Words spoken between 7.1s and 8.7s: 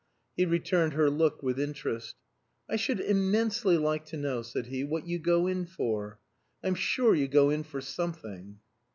you go in for something."